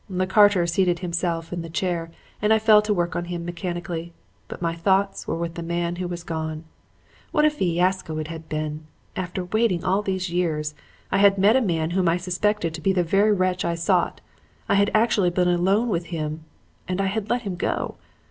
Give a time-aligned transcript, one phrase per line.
[0.09, 2.09] "The carter seated himself in the chair
[2.41, 4.13] and I fell to work on him mechanically.
[4.47, 6.63] But my thoughts were with the man who was gone.
[7.31, 8.87] What a fiasco it had been!
[9.15, 10.73] After waiting all these years,
[11.11, 14.21] I had met a man whom I suspected to be the very wretch I sought;
[14.67, 16.45] I had actually been alone with him
[16.87, 17.93] and I had let him go!